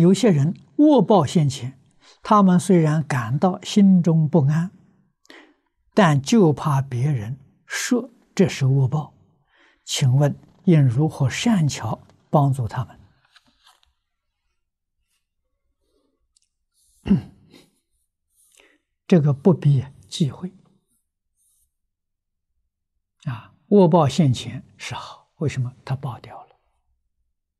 [0.00, 1.78] 有些人恶报现前，
[2.22, 4.70] 他们虽然感到心中不安，
[5.94, 9.14] 但就怕别人说这是恶报。
[9.84, 13.00] 请问应如何善巧帮助他们？
[19.08, 20.52] 这个不必忌讳
[23.24, 23.54] 啊！
[23.68, 25.72] 恶报现前是好，为什么？
[25.84, 26.56] 他报掉了，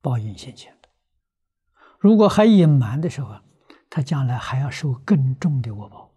[0.02, 0.77] 报应现前。
[1.98, 3.40] 如果还隐瞒的时候，
[3.90, 6.14] 他将来还要受更重的恶报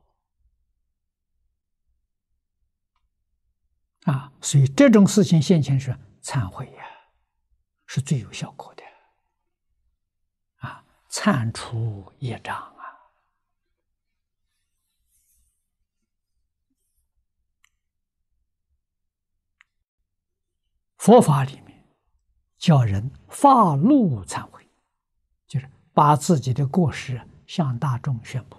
[4.04, 4.32] 啊！
[4.42, 6.84] 所以这种事情现前是忏悔呀，
[7.86, 8.84] 是最有效果的
[10.68, 10.86] 啊！
[11.10, 12.72] 忏除业障啊。
[20.98, 21.88] 佛法里面
[22.58, 24.61] 叫人发露忏悔，
[25.94, 28.58] 把自己的过失向大众宣布，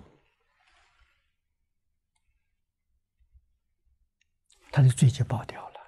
[4.71, 5.81] 他的罪就报掉了，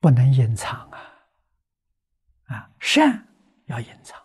[0.00, 0.98] 不能隐藏啊！
[2.46, 3.26] 啊，善
[3.66, 4.20] 要隐藏，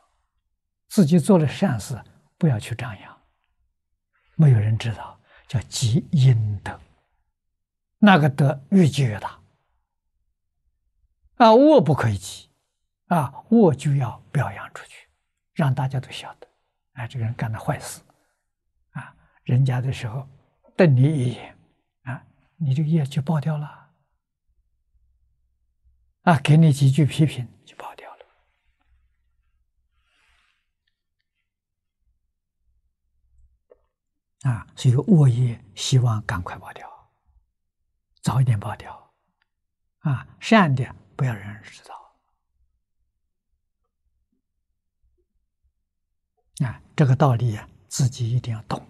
[0.87, 2.01] 自己做了善事
[2.37, 3.21] 不要去张扬，
[4.35, 6.79] 没有人知道，叫积阴德，
[7.97, 9.41] 那个德越积越大。
[11.37, 12.49] 啊，恶不可以积，
[13.07, 15.02] 啊，恶就要表扬出去，
[15.53, 16.47] 让大家都晓得，
[16.93, 18.01] 啊，这个人干了坏事，
[18.91, 20.27] 啊，人家的时候
[20.75, 21.57] 瞪你一眼，
[22.03, 22.23] 啊，
[22.57, 23.89] 你这个业就爆掉了，
[26.23, 28.25] 啊，给你几句批评就爆掉了，
[34.51, 36.89] 啊，所以恶业希望赶快爆掉，
[38.21, 39.13] 早一点爆掉，
[39.99, 40.95] 啊，善的。
[41.15, 42.02] 不要让人知道
[46.59, 46.79] 啊！
[46.95, 48.82] 这个道理啊，自己一定要懂。